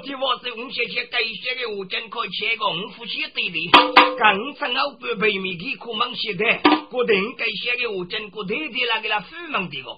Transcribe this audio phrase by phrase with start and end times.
[0.00, 3.70] 的我是五谢谢该些的我真可切个五夫妻对的，
[4.18, 6.44] 刚正好不被米给苦忙些的，
[6.90, 9.90] 固定该些的我真固定的那个那富忙的个，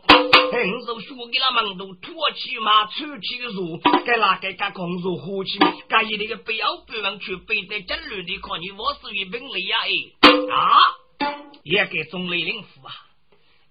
[0.52, 9.90] 很少说给那忙都土起嘛，出起个路，该那个该工作火气，该一那个不要不忙去背在真路的，看你我是一本领呀哎。
[10.52, 10.78] 啊，
[11.62, 12.92] 也给中雷领夫啊。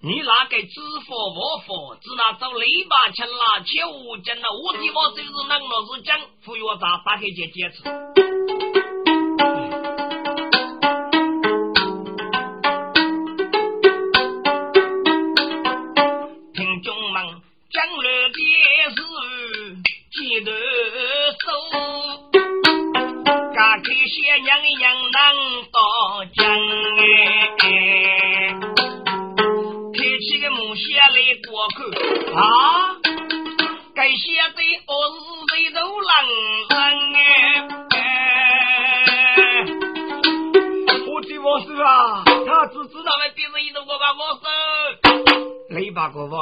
[0.03, 4.49] 你那个知佛我佛，只拿走篱笆钱啦，切无真了。
[4.51, 8.30] 我地方就是能老是讲，服药咋打开就解释。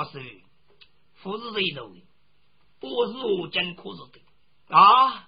[0.10, 0.42] 把个王师，
[1.22, 2.02] 不是谁头的，
[2.82, 5.28] 我是我真可是的啊！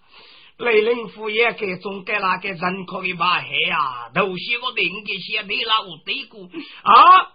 [0.58, 6.44] 雷灵府也给总给那个人可以把黑啊，都写个名给写的那我对过
[6.84, 7.34] 啊！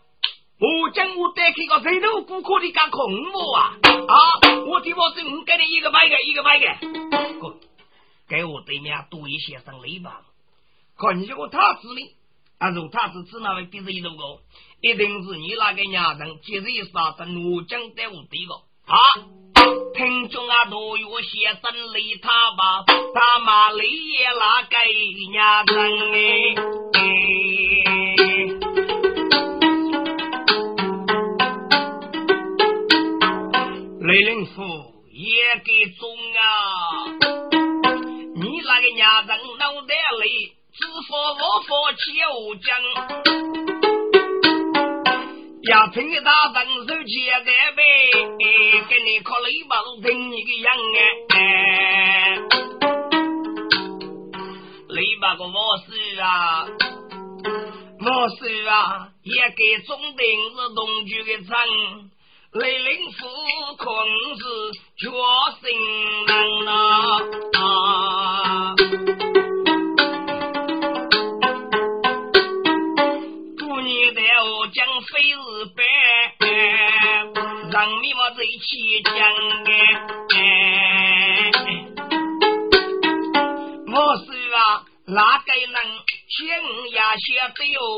[0.59, 3.03] 我讲我带开个谁头顾客的干空
[3.33, 4.17] 我啊啊！
[4.67, 6.67] 我听我是五给你一个买个一个买个，
[8.29, 10.23] 给我对面多一些上雷吧。
[10.97, 12.01] 看你这个他子呢，
[12.59, 14.41] 啊，如他子指哪位比谁多个？
[14.83, 18.55] 一定是你那个伢人接着杀生，我讲带我对个
[18.87, 18.95] 啊！
[19.95, 21.29] 听众啊，都有些
[21.61, 24.77] 生雷他吧，他妈雷也那个
[25.33, 25.75] 伢人
[26.13, 26.55] 哎。
[34.03, 34.63] 雷灵府
[35.11, 36.45] 也给中啊！
[38.37, 42.69] 你那个伢人脑袋里只说我佛九讲，
[45.69, 47.83] 要听你打分手接的呗，
[48.89, 50.73] 给你靠雷把路听你个样
[51.35, 52.39] 哎！
[54.89, 55.53] 雷把个我
[55.85, 56.67] 事啊，
[57.99, 61.57] 我事啊，也给中等是同居的城。
[62.53, 63.27] 雷林府
[63.77, 63.91] 可
[64.37, 65.11] 是绝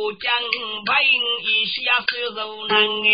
[0.08, 0.32] 只有江，
[0.86, 1.12] 白云
[1.44, 2.72] 一下水如难
[3.04, 3.12] 哎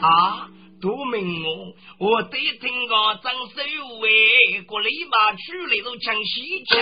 [0.00, 0.48] 啊！
[0.80, 3.56] 都明我，我得听个张守
[3.98, 6.80] 卫，过来把去那种抢西抢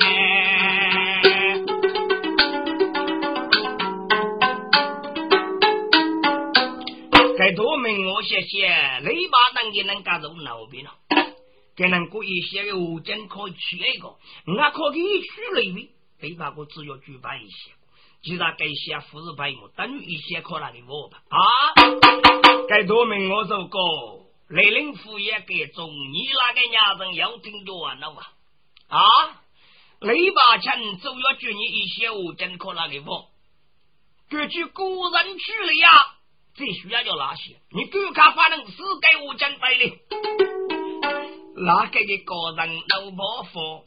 [0.00, 0.08] 哎。
[7.38, 8.68] 该多明我谢谢，
[9.02, 10.90] 雷把当给能干着老兵了。
[11.76, 14.16] 给人过一些个物件可以取一个，我
[14.72, 15.86] 可以取那边，
[16.20, 16.52] 对吧？
[16.56, 17.70] 我只要举办一些，
[18.22, 21.38] 其他该些富士牌我等于一些可能的我吧啊！
[22.68, 28.32] 该多名我说过，雷灵府也给中，你那个伢人要听完了吧？
[28.88, 29.02] 啊！
[30.00, 33.28] 雷把钱主要举你一些物件可能的我，
[34.28, 35.88] 根据个人取了呀，
[36.54, 39.84] 最需要就那些，你给看反正是给物件带的。
[41.64, 43.84] 哪个的个人老婆婆，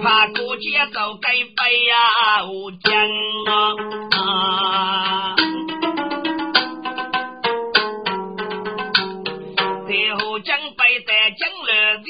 [0.00, 2.88] 怕过节就该背呀无讲
[4.16, 5.34] 啊！
[9.86, 12.08] 最后将背在将了的，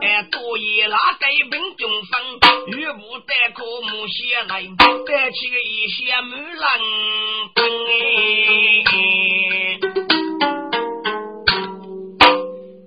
[0.00, 2.10] 哎，多一那个兵中分，
[2.68, 4.52] 遇不得可木些来，
[5.06, 6.64] 带起个一些木兰
[7.56, 7.58] 哎。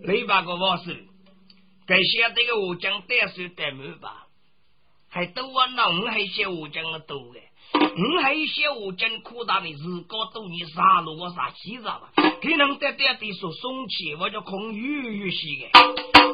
[0.05, 1.05] 雷把个王师，
[1.85, 4.27] 该写这个武将带水带满吧？
[5.09, 12.09] 还都我那我还写武将的多嘞，我还写武将扩大的日高多你杀戮我杀气着吧？
[12.15, 15.79] 可能得点的说送气，我就空鱼鱼些的。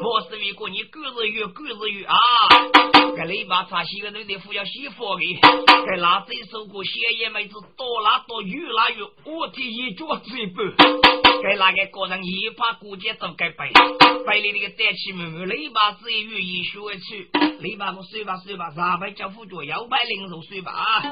[0.02, 2.14] 我是为过你狗日鱼狗日鱼啊！
[3.16, 5.40] 该雷把茶洗个都得服要洗佛的，
[5.86, 11.29] 该拿这首歌写也妹子多拉多越拉越，我提一脚嘴巴。
[11.42, 13.72] 该哪个个人一把过节都该背，
[14.26, 21.02] 背里那个胆气满满，雷把子一语一说去，雷把我睡吧睡吧，三百交辅助，幺百零入睡吧啊！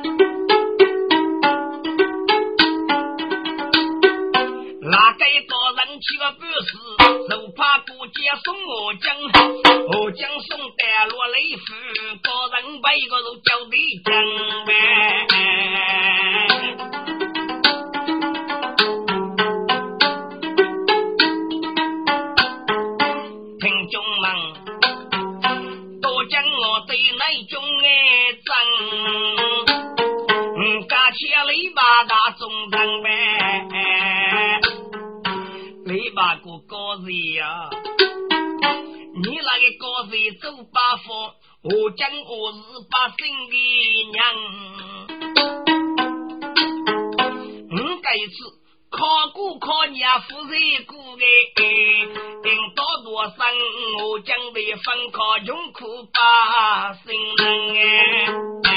[6.01, 6.71] 起个本事，
[7.29, 8.15] 就怕过节
[8.45, 9.07] 送我将，
[9.89, 11.75] 我将送带落雷府，
[12.23, 14.15] 个人把一个都叫的将
[14.65, 14.73] 呗。
[37.37, 37.71] 呀，
[39.15, 41.07] 你那个高人走八方，
[41.63, 42.59] 我讲我是
[42.91, 43.19] 八姓
[43.51, 43.55] 的
[44.13, 44.17] 娘。
[47.71, 48.37] 我这次
[48.91, 48.97] 考
[49.35, 50.55] 过考娘夫人
[50.87, 51.61] 过哎，
[52.43, 52.47] 等
[52.77, 53.37] 到多生
[54.05, 55.81] 我将被分考穷苦
[56.13, 56.17] 百
[57.05, 57.07] 姓
[57.37, 57.43] 人
[58.63, 58.68] 哎。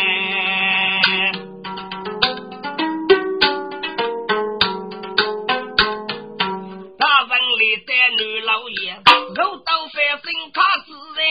[9.32, 10.24] 爷，肉刀翻身，
[10.54, 11.22] 他自在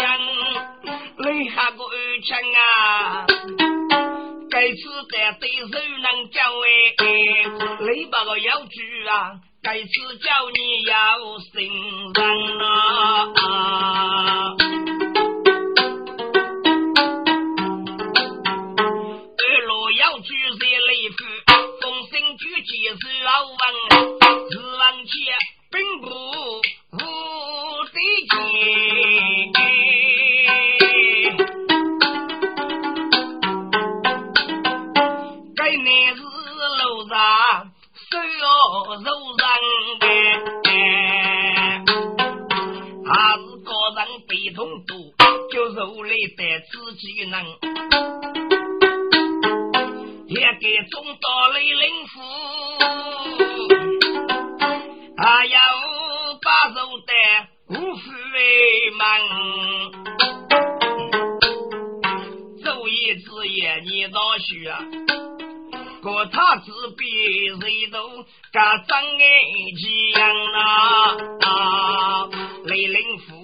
[0.00, 0.02] 讲，
[1.18, 3.26] 雷下个二枪啊！
[4.50, 4.78] 该次
[5.10, 6.66] 的对手能叫哎，
[7.80, 9.32] 雷把个要举啊！
[9.62, 9.88] 该次
[10.18, 11.52] 叫你要心
[12.14, 12.64] 人啊！
[19.36, 21.16] 二路要举在雷府，
[21.82, 23.54] 风声举起是老王，
[24.50, 25.12] 是王前。
[25.74, 26.06] 并不
[44.54, 44.96] 人悲痛多，
[45.50, 47.44] 就肉来得自己能，
[50.28, 52.20] 也给中到雷灵府。
[55.16, 55.58] 还要
[56.40, 57.12] 把手的
[57.68, 59.00] 无福为门，
[62.62, 64.78] 昼夜之夜你倒许啊，
[66.02, 69.22] 可他只比谁都更张眼
[69.76, 69.84] 睛
[70.54, 70.62] 啊！
[72.64, 73.43] 雷灵福，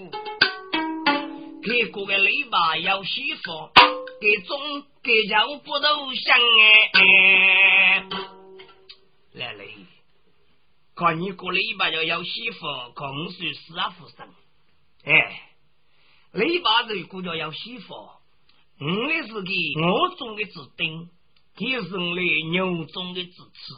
[1.63, 3.71] 给过个雷吧要媳妇，
[4.21, 4.59] 给中
[5.03, 6.39] 给家不都香
[6.93, 8.07] 哎？
[9.35, 9.75] 来雷。
[10.95, 14.29] 看你过了一把要要媳妇，空是死啊夫生。
[15.05, 15.51] 哎，
[16.33, 21.09] 你把这个叫要媳妇，我的是给我种的子丁，
[21.57, 23.75] 给是我的牛种的子吃，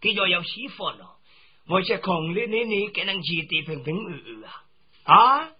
[0.00, 1.16] 给叫要媳妇了。
[1.68, 5.42] 我且空了你你给人结得平平安安啊！
[5.42, 5.52] 啊，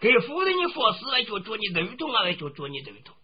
[0.00, 3.14] 给夫人你佛事来做做你头痛啊，来做你头痛。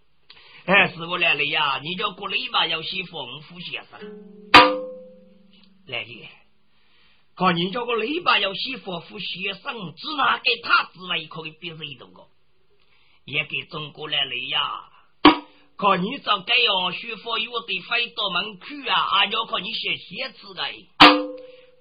[0.67, 4.01] 哎，师傅来了呀，你叫过了一把要写丰富先生
[5.87, 6.29] 来的。
[7.35, 12.09] 看人家个篱笆要写丰富先生，只拿给他之外，可以别人一个，
[13.25, 14.91] 也给中国来了呀。
[15.79, 20.63] 看你找该要媳妇有得飞到门口啊，还要看你写写字的。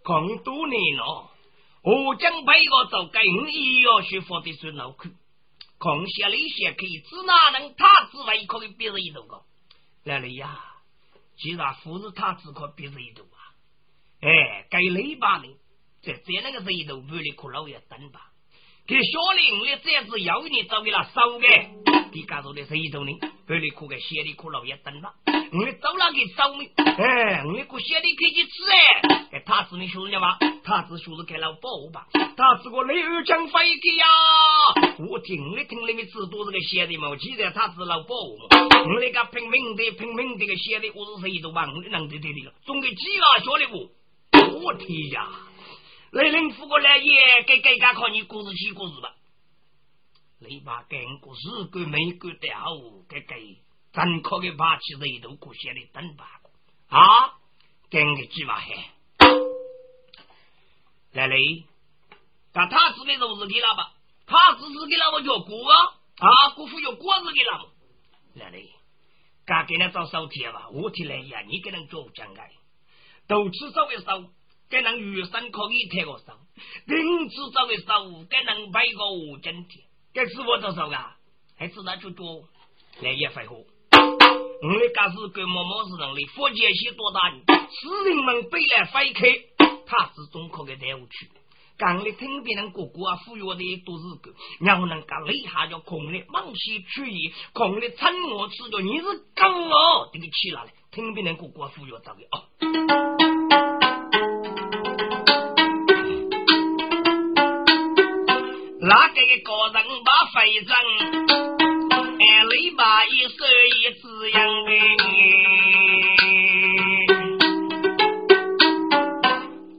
[0.04, 1.32] 看多年了，
[1.86, 5.10] 我将白个找该我也要学佛的孙老去，
[5.78, 9.22] 看写了一些可以，只哪能他之外，可以别人一个
[10.04, 10.60] 来了呀。
[11.38, 13.24] 既然不是他只可别人一个。
[14.22, 15.48] 哎，该雷把呢，
[16.02, 18.32] 在在那个石头屋里可老爷等吧。
[18.88, 21.48] 给小林的这次要你找给他收的，
[22.12, 23.12] 你家住的是一头呢，
[23.48, 25.14] 屋里可给谢里可老爷等了。
[25.26, 29.28] 我走了给收呢，哎，我个谢里可以去吃哎。
[29.34, 30.38] 哎，他是你兄弟吗？
[30.64, 32.08] 他是说是给老保吧？
[32.36, 34.06] 他是个雷二将飞给呀。
[35.08, 37.16] 我听你听你们知道这个谢的嘛？
[37.18, 38.48] 记得他是老保嘛？
[38.84, 43.92] 我那个拼命的拼命的个谢的，我是谁都帮你能得得的，总给几个小的不？
[44.66, 45.30] 我天呀！
[46.12, 49.12] 雷人扶过来也给给家考你故事起故事吧。
[50.40, 52.76] 你把干过事跟没个的好，
[53.08, 53.58] 给给
[53.94, 56.42] 真可给把起一头过写的等吧。
[56.90, 57.40] 啊，
[57.90, 58.92] 干个鸡巴嗨。
[61.14, 61.38] 来雷，
[62.54, 63.94] 那他指的都是给了吧？
[64.28, 65.78] 他只是给了我叫过啊，
[66.18, 67.72] 啊，姑父叫过是给了。
[68.34, 68.70] 来雷，
[69.46, 72.42] 刚给他找手贴吧，我提来呀，你给人做讲解，
[73.28, 74.24] 都吃稍微少。
[74.68, 76.34] 该能余生可以贴个手，
[76.86, 79.68] 林子找个手，该能摆个五针
[80.16, 81.18] 该是我多少啊？
[81.58, 82.46] 还是那就多
[83.02, 83.58] 来也废话。
[83.58, 87.30] 我的家是跟某某是人的，福建些多大？
[87.30, 89.28] 市人们背来飞开，
[89.86, 91.30] 他是中科的队伍去。
[91.78, 99.04] 刚来听别人哥哥啊，忽悠的都是个，然后能干了一下叫空的忙西去意，空的趁我吃着你是
[99.36, 103.15] 刚哦，这个起来了，听别人哥哥忽悠到的哦。
[108.88, 109.82] 哪个个人，
[112.20, 113.34] 哎，雷把一手
[113.82, 114.38] 一字样
[114.68, 114.72] 哎，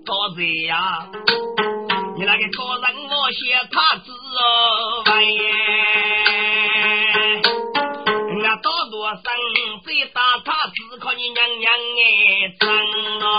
[0.04, 1.08] 多子呀，
[2.18, 3.38] 你那个高人我写
[3.70, 4.42] 他字哦，
[5.06, 5.10] 哎
[8.42, 9.22] 那多多生
[9.84, 12.08] 最大他只靠你娘娘哎，
[12.58, 12.68] 真
[13.22, 13.35] 啊。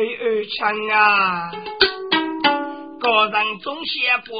[0.00, 0.02] 哦。
[0.02, 1.52] 雷二强啊，
[2.98, 4.32] 个人总写公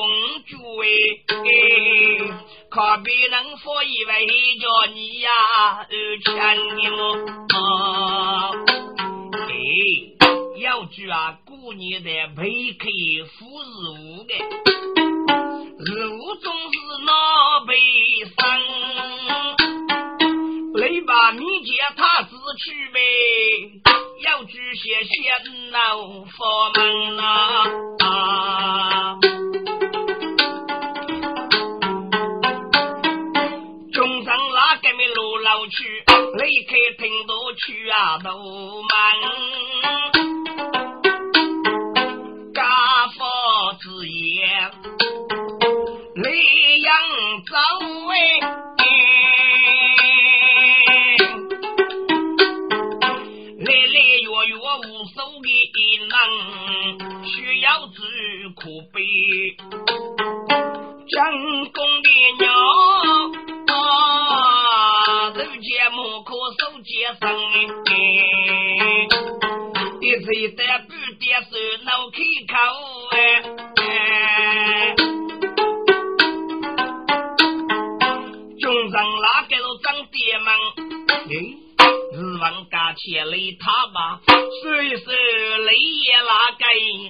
[0.47, 0.88] 主哎，
[2.71, 4.26] 可别人说以为
[4.59, 4.64] 叫
[4.95, 5.29] 你呀
[5.76, 6.88] 二强哟。
[9.37, 9.52] 哎，
[10.62, 12.88] 要句啊，过年的陪客
[13.37, 14.33] 富日务的，
[15.85, 17.12] 日务总是闹
[17.67, 17.76] 悲
[18.38, 18.40] 伤，
[20.76, 22.31] 雷把米接他自
[22.64, 23.89] 去呗。
[24.23, 29.17] 要举些仙老佛门啊，
[33.93, 36.05] 中上哪个没路老去，
[36.37, 38.29] 离开听都去啊都
[38.83, 38.91] 忙，
[42.53, 42.62] 家
[43.17, 43.19] 父
[43.81, 44.71] 之言，
[46.17, 46.93] 雷阳
[47.47, 47.55] 走
[48.11, 48.60] 哎。
[70.11, 71.50] 一岁的不点手
[71.85, 72.19] 脑开
[72.50, 72.52] 口
[73.12, 73.17] 哎，
[78.59, 80.47] 中上哪个都长爹们
[81.31, 81.33] 哎。
[82.40, 84.21] 王家千里他吧，
[84.62, 86.64] 虽是雷也拉个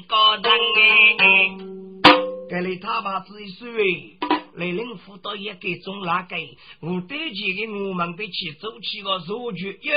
[0.06, 0.44] 高人
[1.18, 1.24] 哎，
[2.50, 3.64] 这里他吧只是
[4.60, 6.36] 雷人辅导也给中拉个，
[6.82, 9.94] 我对起的我们得去走起个数据耶，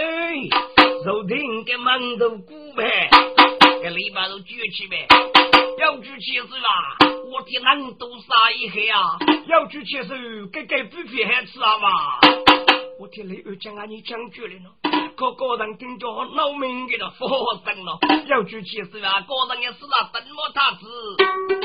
[1.03, 3.10] 手听个门头鼓呗，
[3.84, 5.05] 这里把都举起呗，
[5.79, 6.98] 要举起是吧？
[7.29, 11.89] 我的人都杀一黑啊，要举起是给给不皮还吃啊嘛？
[13.01, 14.70] 我听雷二讲啊，你讲句了呢。
[15.17, 17.27] 个个人听着闹命的了，发
[17.74, 21.62] 生了，要举起是啊，个人也是啊，什么他子？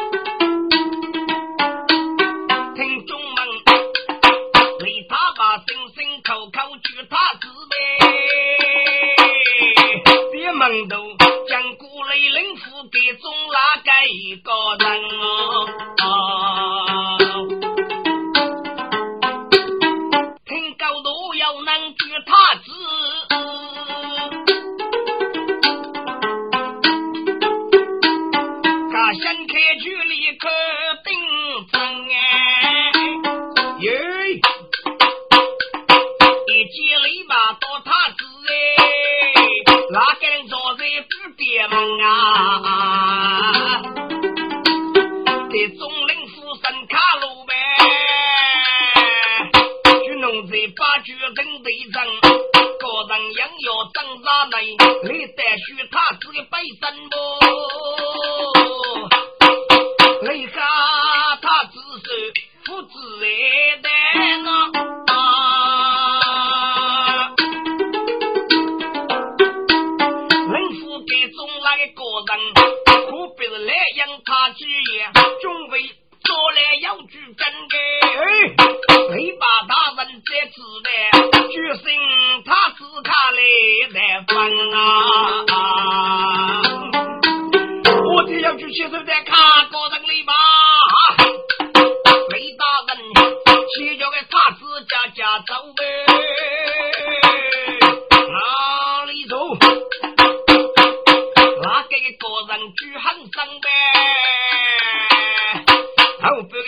[29.58, 30.17] 啊！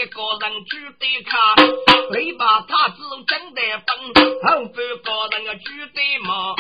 [0.00, 1.54] 一个人举对卡，
[2.16, 4.09] 你把他子真的崩，
[4.40, 6.54] 后边个人举对嘛，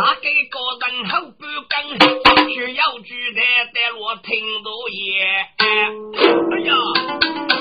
[0.00, 1.76] 哪个个人后半更，
[2.48, 3.38] 需要住在
[3.74, 5.20] 在我听到也？
[5.58, 5.64] 哎
[6.64, 6.72] 呀，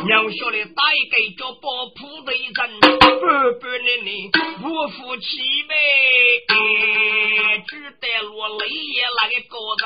[0.06, 0.82] 娘晓得大
[1.12, 1.68] 概叫保
[1.98, 2.64] 普的人，半
[3.60, 4.32] 半的
[4.62, 5.28] 不服气
[5.68, 5.76] 呗？
[7.68, 9.54] 住在我雷也那个个
[9.84, 9.86] 人，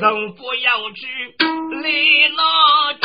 [0.00, 0.02] 人
[0.36, 1.00] 不要去
[1.82, 1.84] 来
[2.34, 2.40] 那
[2.94, 3.04] 住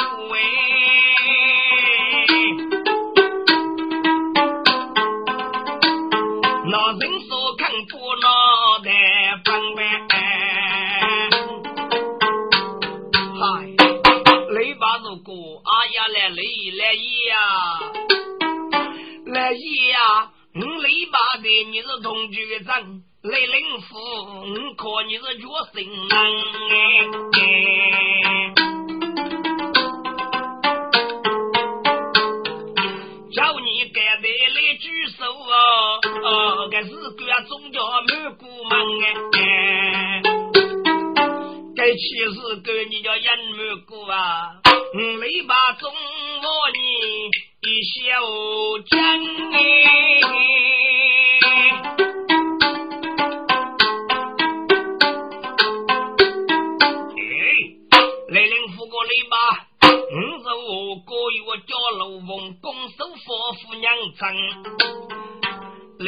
[6.72, 8.92] 那人所看不脑袋
[9.44, 9.82] 崩呗。
[13.40, 13.44] 嗨，
[14.54, 15.34] 雷把如果
[15.66, 16.44] 阿呀来雷
[16.78, 17.36] 来爷呀，
[19.26, 23.98] 来爷呀，你雷把的你是同居的人，雷灵夫，
[24.46, 26.16] 你可你是决心哎。
[36.30, 38.72] 哦，哦，该是个宗教满古门
[39.34, 40.22] 哎，
[41.76, 43.26] 该其实个你叫人
[43.58, 43.58] 满
[43.88, 44.62] 古啊，
[44.94, 46.80] 嗯，雷把中我你
[47.62, 47.98] 一小
[48.92, 48.96] 将
[49.54, 49.58] 哎，
[58.28, 59.36] 雷灵富过雷把。
[60.12, 62.28] 五十五个月叫楼凤，
[62.62, 63.86] 拱手佛夫娘
[64.18, 64.22] 称，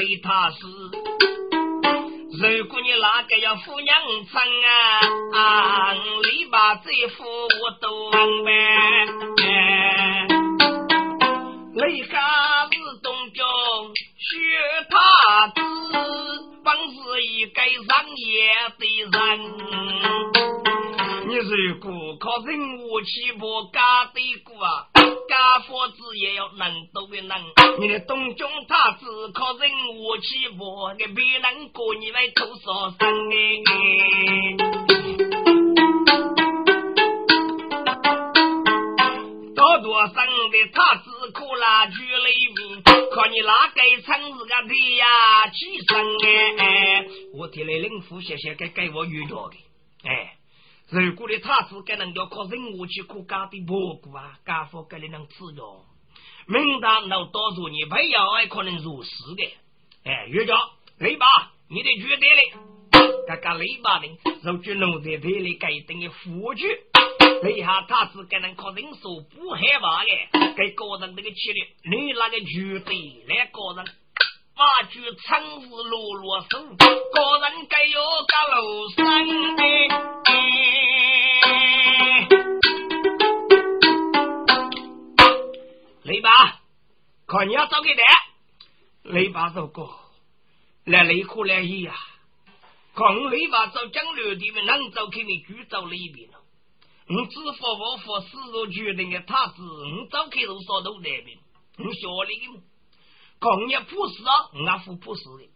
[0.01, 0.65] 雷他是。
[2.33, 4.41] 如果你哪个要夫娘称
[5.35, 8.49] 啊，你把这副我都明白。
[11.75, 12.17] 雷家
[12.71, 13.45] 是东江
[14.17, 14.27] 学
[14.89, 15.61] 他子，
[16.63, 18.25] 本是一个商业
[18.79, 19.13] 的人。
[21.27, 21.85] 你如果
[22.19, 24.87] 靠人武器不家的过啊，
[25.31, 27.37] 家佛子也要能多的能。
[27.79, 33.63] 你的东中他只靠人武器不，你别人过你来多少生哎。
[39.55, 40.15] 多多生
[40.51, 47.05] 的他只可拉举雷鸣，看你哪个城市个地呀起身哎。
[47.35, 49.55] 我替来领夫谢谢给给我遇到的
[50.03, 50.40] 哎。
[50.91, 55.85] 如果的他子该能叫靠人武去苦家的蘑菇啊，家父该能吃着。
[56.47, 59.53] 明当老多少年不要还可能入死的。
[60.03, 60.53] 哎，岳家
[60.97, 61.25] 雷把，
[61.69, 62.41] 你得绝对的。
[63.25, 64.07] 这个雷把呢，
[64.43, 66.67] 如果农在这里该等的富居，
[67.43, 73.85] 雷下他子该能靠人手不害怕的，给个人那个气力，你那个绝对来个人。
[74.53, 79.55] 八句长日落落手，个人该有个楼山
[86.11, 86.29] 雷爸，
[87.25, 88.03] 看你要找个的，
[89.03, 89.97] 雷爸说过，
[90.83, 91.95] 来雷库来一呀，
[92.93, 96.39] 看雷爸找江流地们能找开你就找雷边了。
[97.07, 101.37] 你知否我佛死若决定的他子，你找开都少都那边，
[101.77, 102.61] 你晓得吗？
[103.39, 104.33] 工业不是啊，
[104.67, 105.49] 俺夫不是的。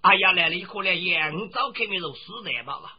[0.00, 2.90] 哎呀，来了以后呢，也你早开明就死在吧了。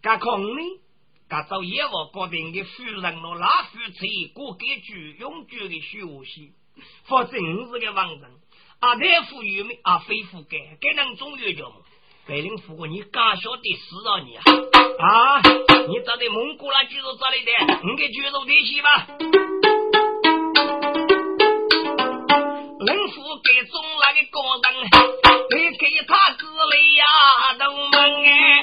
[0.00, 0.80] 干空呢，
[1.28, 6.52] 干找业务决定的夫人咯，那夫妻过给居永居的休息，
[7.04, 8.22] 否则你是个亡人。
[8.80, 9.98] 啊，大夫有没啊？
[9.98, 11.82] 非夫该该能中药叫么？
[12.26, 14.42] 白领夫过你刚晓得死啊你啊！
[15.00, 15.42] 啊，
[15.86, 17.52] 你找的蒙古那居住这里的，
[17.84, 19.06] 你给居住联系吧。
[22.80, 24.66] 人夫给中那个高人，
[25.50, 27.04] 你给他子里呀
[27.58, 28.62] 都问哎，